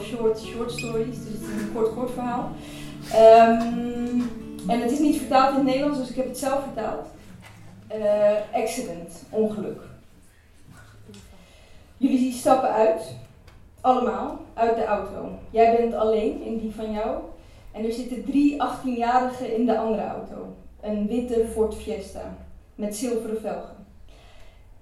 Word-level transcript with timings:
Short 0.00 0.40
Short 0.40 0.70
Stories. 0.70 1.16
Dus 1.16 1.32
het 1.32 1.40
is 1.40 1.62
een 1.62 1.72
kort 1.74 1.94
kort 1.94 2.10
verhaal. 2.10 2.50
Um, 3.14 4.30
en 4.66 4.80
het 4.80 4.90
is 4.90 4.98
niet 4.98 5.16
vertaald 5.16 5.50
in 5.50 5.56
het 5.56 5.64
Nederlands, 5.64 5.98
dus 5.98 6.10
ik 6.10 6.16
heb 6.16 6.26
het 6.26 6.38
zelf 6.38 6.62
vertaald. 6.62 7.06
Uh, 7.96 8.62
accident, 8.62 9.22
ongeluk. 9.30 9.80
Jullie 11.96 12.32
stappen 12.32 12.70
uit, 12.70 13.16
allemaal, 13.80 14.40
uit 14.54 14.76
de 14.76 14.84
auto. 14.84 15.28
Jij 15.50 15.76
bent 15.76 15.94
alleen 15.94 16.42
in 16.42 16.58
die 16.58 16.74
van 16.74 16.92
jou. 16.92 17.18
En 17.72 17.84
er 17.84 17.92
zitten 17.92 18.24
drie 18.24 18.62
18-jarigen 18.62 19.54
in 19.54 19.66
de 19.66 19.78
andere 19.78 20.06
auto. 20.06 20.56
Een 20.80 21.06
witte 21.06 21.46
Ford 21.52 21.74
Fiesta 21.74 22.36
met 22.74 22.96
zilveren 22.96 23.40
velgen. 23.40 23.86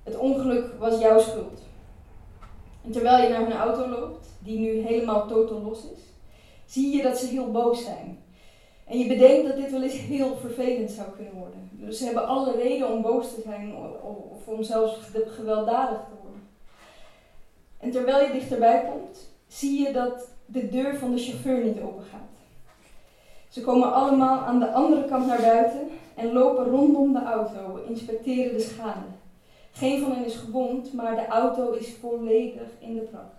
Het 0.03 0.17
ongeluk 0.17 0.75
was 0.79 1.01
jouw 1.01 1.19
schuld. 1.19 1.61
En 2.85 2.91
terwijl 2.91 3.23
je 3.23 3.29
naar 3.29 3.41
hun 3.41 3.57
auto 3.57 3.89
loopt, 3.89 4.29
die 4.45 4.59
nu 4.59 4.81
helemaal 4.81 5.27
totaal 5.27 5.63
los 5.63 5.79
is, 5.79 6.01
zie 6.67 6.97
je 6.97 7.03
dat 7.03 7.19
ze 7.19 7.27
heel 7.27 7.51
boos 7.51 7.85
zijn. 7.85 8.19
En 8.85 8.99
je 8.99 9.07
bedenkt 9.07 9.47
dat 9.49 9.57
dit 9.57 9.71
wel 9.71 9.83
eens 9.83 9.99
heel 9.99 10.37
vervelend 10.37 10.91
zou 10.91 11.09
kunnen 11.17 11.35
worden. 11.35 11.71
Dus 11.73 11.99
ze 11.99 12.05
hebben 12.05 12.27
alle 12.27 12.53
reden 12.57 12.93
om 12.93 13.03
boos 13.03 13.35
te 13.35 13.41
zijn 13.41 13.75
of 14.03 14.47
om 14.47 14.63
zelfs 14.63 14.99
gewelddadig 15.27 15.99
te 15.99 16.23
worden. 16.23 16.43
En 17.79 17.91
terwijl 17.91 18.27
je 18.27 18.33
dichterbij 18.33 18.85
komt, 18.93 19.19
zie 19.47 19.87
je 19.87 19.93
dat 19.93 20.29
de 20.47 20.69
deur 20.69 20.97
van 20.97 21.11
de 21.11 21.19
chauffeur 21.19 21.65
niet 21.65 21.81
open 21.81 22.05
gaat. 22.05 22.21
Ze 23.49 23.61
komen 23.61 23.93
allemaal 23.93 24.39
aan 24.39 24.59
de 24.59 24.73
andere 24.73 25.05
kant 25.05 25.27
naar 25.27 25.41
buiten 25.41 25.89
en 26.15 26.33
lopen 26.33 26.65
rondom 26.65 27.13
de 27.13 27.23
auto, 27.23 27.85
inspecteren 27.89 28.57
de 28.57 28.63
schade. 28.63 29.07
Geen 29.73 30.01
van 30.01 30.13
hen 30.13 30.25
is 30.25 30.37
gewond, 30.37 30.93
maar 30.93 31.15
de 31.15 31.27
auto 31.27 31.73
is 31.73 31.95
volledig 32.01 32.69
in 32.79 32.95
de 32.95 33.01
prak. 33.01 33.34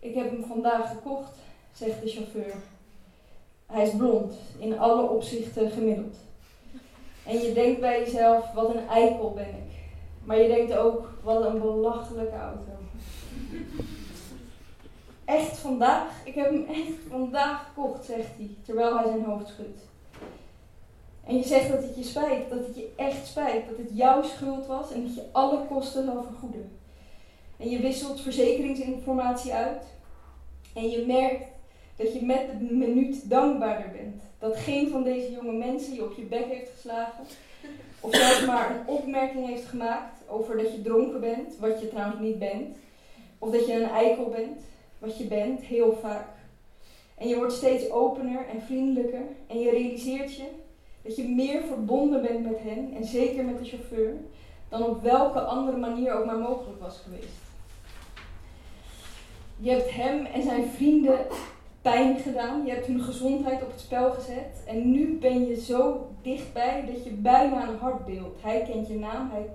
Ik 0.00 0.14
heb 0.14 0.30
hem 0.30 0.44
vandaag 0.44 0.90
gekocht, 0.90 1.32
zegt 1.72 2.02
de 2.02 2.08
chauffeur. 2.08 2.54
Hij 3.66 3.86
is 3.86 3.96
blond, 3.96 4.34
in 4.58 4.78
alle 4.78 5.08
opzichten 5.08 5.70
gemiddeld. 5.70 6.16
En 7.26 7.38
je 7.38 7.52
denkt 7.52 7.80
bij 7.80 8.00
jezelf, 8.00 8.52
wat 8.52 8.74
een 8.74 8.88
eikel 8.88 9.32
ben 9.32 9.48
ik. 9.48 9.78
Maar 10.24 10.38
je 10.38 10.48
denkt 10.48 10.76
ook, 10.76 11.08
wat 11.22 11.44
een 11.44 11.60
belachelijke 11.60 12.36
auto. 12.36 12.72
Echt 15.24 15.58
vandaag? 15.58 16.24
Ik 16.24 16.34
heb 16.34 16.50
hem 16.50 16.66
echt 16.68 16.92
vandaag 17.08 17.64
gekocht, 17.64 18.04
zegt 18.04 18.36
hij, 18.36 18.50
terwijl 18.64 18.96
hij 18.96 19.06
zijn 19.06 19.24
hoofd 19.24 19.48
schudt. 19.48 19.80
En 21.24 21.36
je 21.36 21.44
zegt 21.44 21.68
dat 21.68 21.82
het 21.82 21.96
je 21.96 22.02
spijt, 22.02 22.50
dat 22.50 22.66
het 22.66 22.76
je 22.76 22.92
echt 22.96 23.26
spijt, 23.26 23.68
dat 23.68 23.78
het 23.78 23.90
jouw 23.92 24.22
schuld 24.22 24.66
was 24.66 24.92
en 24.92 25.02
dat 25.02 25.14
je 25.14 25.24
alle 25.32 25.66
kosten 25.66 26.04
zal 26.04 26.22
vergoeden. 26.22 26.78
En 27.60 27.70
je 27.70 27.80
wisselt 27.80 28.20
verzekeringsinformatie 28.20 29.52
uit 29.52 29.82
en 30.74 30.90
je 30.90 31.06
merkt 31.06 31.44
dat 31.96 32.12
je 32.12 32.24
met 32.24 32.46
de 32.58 32.74
minuut 32.74 33.30
dankbaarder 33.30 33.90
bent. 33.90 34.22
Dat 34.38 34.56
geen 34.56 34.88
van 34.88 35.02
deze 35.02 35.32
jonge 35.32 35.52
mensen 35.52 35.94
je 35.94 36.04
op 36.04 36.12
je 36.16 36.22
bek 36.22 36.44
heeft 36.44 36.70
geslagen. 36.74 37.24
Of 38.00 38.14
zelfs 38.14 38.46
maar 38.46 38.70
een 38.70 38.94
opmerking 38.94 39.46
heeft 39.46 39.64
gemaakt 39.64 40.18
over 40.28 40.56
dat 40.56 40.72
je 40.72 40.82
dronken 40.82 41.20
bent, 41.20 41.58
wat 41.58 41.80
je 41.80 41.88
trouwens 41.88 42.20
niet 42.20 42.38
bent. 42.38 42.76
Of 43.38 43.50
dat 43.50 43.66
je 43.66 43.74
een 43.74 43.90
eikel 43.90 44.28
bent, 44.28 44.60
wat 44.98 45.18
je 45.18 45.24
bent, 45.24 45.60
heel 45.60 45.98
vaak. 46.00 46.28
En 47.18 47.28
je 47.28 47.36
wordt 47.36 47.52
steeds 47.52 47.90
opener 47.90 48.46
en 48.48 48.62
vriendelijker. 48.62 49.22
En 49.46 49.60
je 49.60 49.70
realiseert 49.70 50.34
je 50.34 50.46
dat 51.02 51.16
je 51.16 51.28
meer 51.28 51.62
verbonden 51.62 52.22
bent 52.22 52.42
met 52.42 52.58
hen, 52.58 52.92
en 52.96 53.04
zeker 53.04 53.44
met 53.44 53.58
de 53.58 53.64
chauffeur, 53.64 54.14
dan 54.68 54.82
op 54.82 55.02
welke 55.02 55.40
andere 55.40 55.76
manier 55.76 56.12
ook 56.12 56.26
maar 56.26 56.38
mogelijk 56.38 56.80
was 56.80 56.98
geweest. 56.98 57.49
Je 59.62 59.70
hebt 59.70 59.90
hem 59.90 60.26
en 60.26 60.42
zijn 60.42 60.66
vrienden 60.66 61.18
pijn 61.82 62.18
gedaan. 62.18 62.64
Je 62.64 62.72
hebt 62.72 62.86
hun 62.86 63.00
gezondheid 63.00 63.62
op 63.62 63.70
het 63.70 63.80
spel 63.80 64.10
gezet. 64.10 64.62
En 64.66 64.90
nu 64.90 65.18
ben 65.18 65.46
je 65.46 65.60
zo 65.60 66.10
dichtbij 66.22 66.84
dat 66.92 67.04
je 67.04 67.10
bijna 67.10 67.68
een 67.68 67.78
hart 67.78 68.06
deelt. 68.06 68.42
Hij 68.42 68.62
kent 68.62 68.88
je 68.88 68.98
naam, 68.98 69.30
hij, 69.30 69.46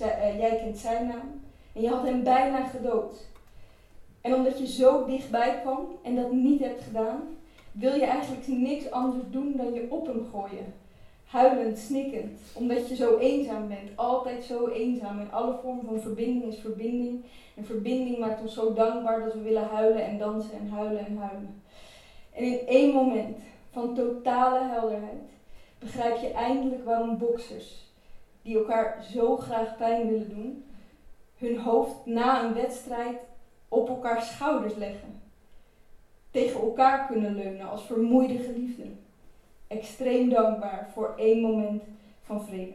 uh, 0.00 0.38
jij 0.38 0.56
kent 0.56 0.78
zijn 0.78 1.06
naam. 1.06 1.42
En 1.72 1.82
je 1.82 1.88
had 1.88 2.02
hem 2.02 2.22
bijna 2.22 2.66
gedood. 2.66 3.26
En 4.20 4.34
omdat 4.34 4.58
je 4.58 4.66
zo 4.66 5.06
dichtbij 5.06 5.60
kwam 5.62 5.86
en 6.02 6.16
dat 6.16 6.32
niet 6.32 6.60
hebt 6.60 6.82
gedaan, 6.82 7.20
wil 7.72 7.94
je 7.94 8.04
eigenlijk 8.04 8.46
niks 8.46 8.90
anders 8.90 9.24
doen 9.30 9.52
dan 9.56 9.72
je 9.72 9.86
op 9.90 10.06
hem 10.06 10.26
gooien. 10.32 10.74
Huilend, 11.34 11.78
snikkend, 11.78 12.40
omdat 12.52 12.88
je 12.88 12.94
zo 12.96 13.18
eenzaam 13.18 13.68
bent. 13.68 13.90
Altijd 13.94 14.44
zo 14.44 14.68
eenzaam. 14.68 15.20
In 15.20 15.32
alle 15.32 15.58
vormen 15.62 15.84
van 15.84 16.00
verbinding 16.00 16.52
is 16.52 16.58
verbinding. 16.58 17.24
En 17.54 17.64
verbinding 17.64 18.18
maakt 18.18 18.40
ons 18.40 18.54
zo 18.54 18.72
dankbaar 18.72 19.24
dat 19.24 19.32
we 19.32 19.40
willen 19.40 19.68
huilen 19.68 20.04
en 20.04 20.18
dansen 20.18 20.52
en 20.52 20.68
huilen 20.68 21.06
en 21.06 21.16
huilen. 21.16 21.62
En 22.32 22.44
in 22.44 22.66
één 22.66 22.94
moment 22.94 23.38
van 23.70 23.94
totale 23.94 24.64
helderheid 24.64 25.22
begrijp 25.78 26.16
je 26.16 26.32
eindelijk 26.32 26.84
waarom 26.84 27.18
boksers, 27.18 27.92
die 28.42 28.56
elkaar 28.56 29.04
zo 29.12 29.36
graag 29.36 29.76
pijn 29.76 30.08
willen 30.08 30.28
doen, 30.28 30.64
hun 31.36 31.58
hoofd 31.58 32.06
na 32.06 32.44
een 32.44 32.54
wedstrijd 32.54 33.18
op 33.68 33.88
elkaars 33.88 34.28
schouders 34.28 34.74
leggen. 34.74 35.20
Tegen 36.30 36.60
elkaar 36.60 37.06
kunnen 37.06 37.34
leunen 37.34 37.68
als 37.68 37.82
vermoeide 37.82 38.38
geliefden. 38.38 39.03
Extreem 39.66 40.28
dankbaar 40.28 40.90
voor 40.92 41.14
één 41.16 41.40
moment 41.40 41.82
van 42.22 42.44
vrede. 42.44 42.74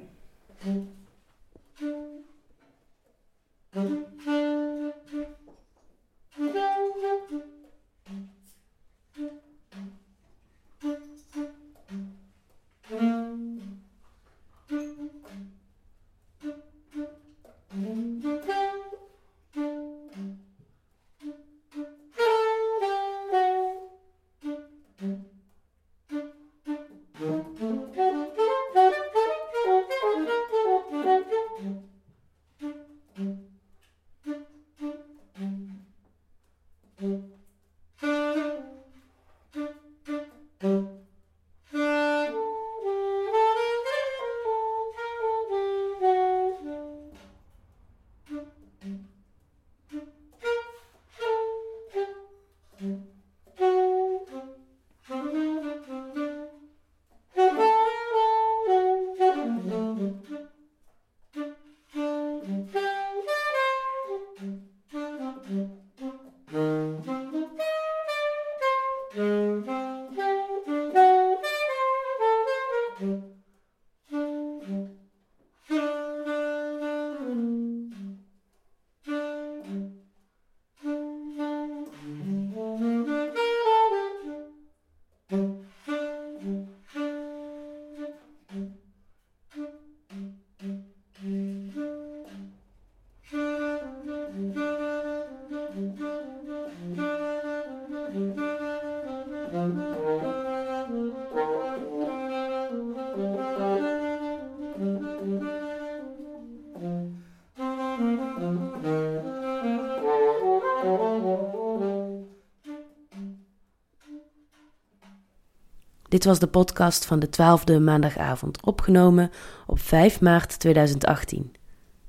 Dit 116.09 116.25
was 116.25 116.39
de 116.39 116.47
podcast 116.47 117.05
van 117.05 117.19
de 117.19 117.27
12e 117.27 117.81
maandagavond, 117.81 118.65
opgenomen 118.65 119.31
op 119.67 119.79
5 119.79 120.21
maart 120.21 120.59
2018. 120.59 121.51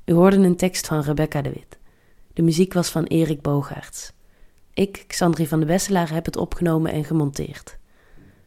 U 0.05 0.13
hoorde 0.13 0.37
een 0.37 0.57
tekst 0.57 0.87
van 0.87 1.01
Rebecca 1.01 1.43
de 1.43 1.51
Wit. 1.51 1.79
De 2.33 2.43
muziek 2.43 2.73
was 2.73 2.89
van 2.89 3.05
Erik 3.05 3.43
Bogaerts. 3.43 4.13
Ik, 4.75 5.05
Xandri 5.07 5.47
van 5.47 5.61
de 5.61 5.67
Wesselaar, 5.67 6.13
heb 6.13 6.25
het 6.25 6.37
opgenomen 6.37 6.93
en 6.93 7.05
gemonteerd. 7.05 7.79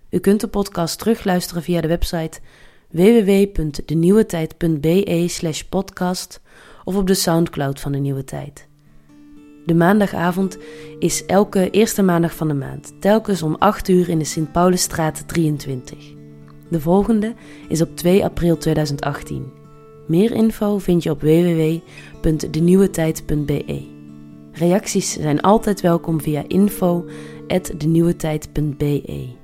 U 0.10 0.20
kunt 0.20 0.42
de 0.42 0.48
podcast 0.48 1.00
terugluisteren 1.00 1.64
via 1.64 1.82
de 1.82 1.88
website 1.88 2.40
www.denieuwetijd.be 2.90 5.26
slash 5.28 5.62
podcast 5.62 6.42
of 6.84 6.96
op 6.96 7.08
de 7.08 7.14
Soundcloud 7.14 7.80
van 7.80 7.92
De 7.92 7.98
Nieuwe 7.98 8.24
Tijd. 8.24 8.68
De 9.65 9.74
maandagavond 9.74 10.57
is 11.00 11.25
elke 11.25 11.69
eerste 11.69 12.04
maandag 12.04 12.36
van 12.36 12.48
de 12.48 12.54
maand, 12.54 12.94
telkens 13.00 13.44
om 13.44 13.56
8 13.60 13.89
uur 13.89 14.10
in 14.10 14.19
de 14.19 14.25
Sint-Paulusstraat 14.25 15.27
23. 15.27 16.13
De 16.69 16.80
volgende 16.80 17.33
is 17.68 17.81
op 17.81 17.95
2 17.95 18.24
april 18.24 18.57
2018. 18.57 19.51
Meer 20.07 20.31
info 20.31 20.77
vind 20.77 21.04
je 21.04 21.10
op 21.10 21.21
www.denieuwetijd.be. 21.21 23.86
Reacties 24.51 25.13
zijn 25.13 25.42
altijd 25.42 25.81
welkom 25.81 26.21
via 26.21 26.44
info@denieuwetijd.be. 26.48 29.43